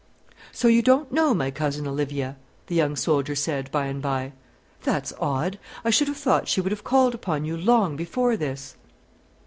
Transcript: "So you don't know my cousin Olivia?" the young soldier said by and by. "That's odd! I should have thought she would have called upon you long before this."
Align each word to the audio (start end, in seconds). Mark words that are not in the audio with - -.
"So 0.51 0.67
you 0.67 0.81
don't 0.81 1.11
know 1.11 1.35
my 1.35 1.51
cousin 1.51 1.85
Olivia?" 1.87 2.35
the 2.65 2.73
young 2.73 2.95
soldier 2.95 3.35
said 3.35 3.69
by 3.71 3.85
and 3.85 4.01
by. 4.01 4.33
"That's 4.81 5.13
odd! 5.19 5.59
I 5.85 5.91
should 5.91 6.07
have 6.07 6.17
thought 6.17 6.47
she 6.47 6.59
would 6.59 6.71
have 6.71 6.83
called 6.83 7.13
upon 7.13 7.45
you 7.45 7.55
long 7.55 7.95
before 7.97 8.35
this." 8.35 8.77